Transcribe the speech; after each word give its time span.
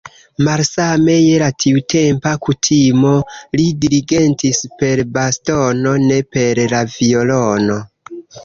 Malsame 0.47 1.17
je 1.23 1.35
la 1.41 1.49
tiutempa 1.65 2.31
kutimo, 2.47 3.13
li 3.61 3.67
dirigentis 3.85 4.63
per 4.81 5.05
bastono, 5.19 5.95
ne 6.09 6.21
per 6.35 6.65
la 6.75 6.85
violono. 6.99 7.79